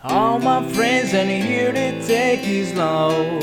[0.00, 3.40] All my friends and here to take it slow.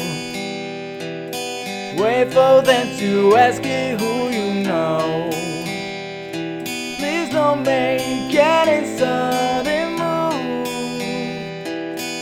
[2.01, 5.29] Wait for them to ask you who you know.
[6.95, 10.65] Please don't make any sudden move.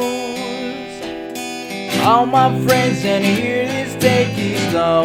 [2.03, 5.03] All my friends and here to take it slow.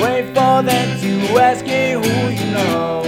[0.00, 3.05] Wait for them to ask you who you know.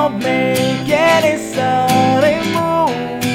[0.00, 3.26] Don't make any sudden moves.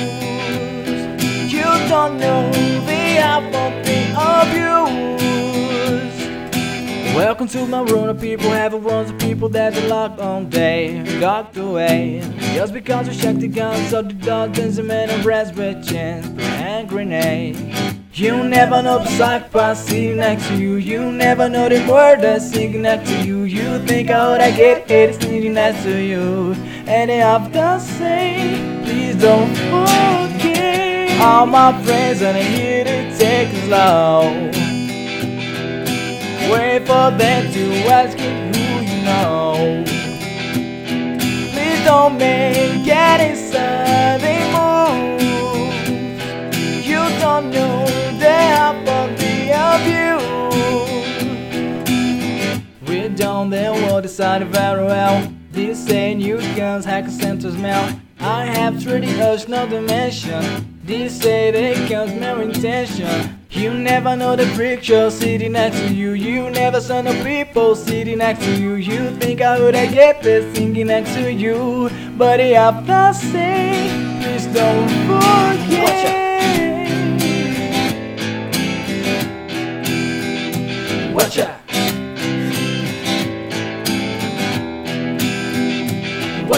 [1.52, 2.50] You don't know
[2.88, 3.70] the apple
[4.18, 4.78] of abuse.
[7.14, 8.08] Welcome to my room.
[8.08, 12.22] of people have runs of people that are locked on day, locked away.
[12.54, 16.26] Just because we check the guns of the dolphins and men of brass with chins
[16.40, 17.93] and grenades.
[18.16, 20.76] You never know the psychopath sitting next to you.
[20.76, 23.42] You never know the word that's singing next to you.
[23.42, 26.54] You think would I get hate sitting next to you.
[26.86, 31.20] And they often say, please don't forget.
[31.22, 34.30] All my friends are here to take it slow.
[36.54, 38.43] Wait for them to ask you
[53.94, 55.32] there, we'll decide very well.
[55.52, 57.96] This ain't new guns, hacker centers mouth.
[58.20, 60.80] I have 30 urge, no dimension.
[60.84, 63.40] This say they mere intention.
[63.50, 66.12] You never know the picture sitting next to you.
[66.14, 68.76] You never saw no people sitting next to you.
[68.76, 71.90] You think I would I get this singing next to you.
[72.18, 73.90] But I have to say,
[74.22, 75.64] please don't forget.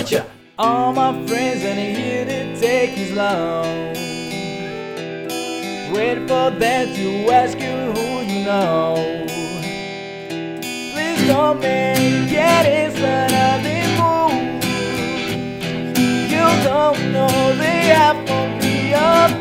[0.05, 0.23] Watcha.
[0.59, 3.63] All my friends are here to take it slow.
[5.91, 9.25] Wait for them to ask you who you know.
[10.93, 14.63] Please don't make it suddenly move.
[16.29, 17.75] You don't know the
[18.07, 19.31] apple be up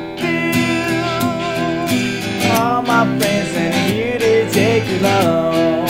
[2.57, 5.85] All my friends are here to take it slow.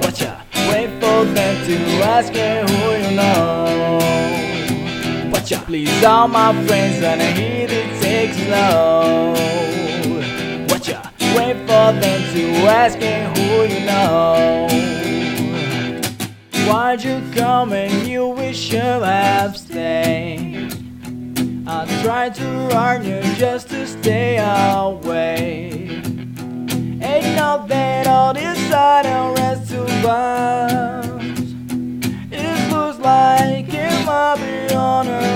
[0.00, 0.32] Watcha.
[0.68, 2.75] Wait for them to ask you who you know.
[5.48, 5.64] Gotcha.
[5.64, 9.32] Please, all my friends, and I hear it takes slow.
[10.82, 11.02] ya
[11.36, 14.66] Wait for them to ask me who you know.
[16.66, 20.74] Why'd you come and you wish you have stayed?
[21.68, 26.02] I tried to warn you just to stay away.
[27.00, 31.20] Ain't not that all this sudden rest to burn.
[32.32, 35.35] It looks like it might be on earth.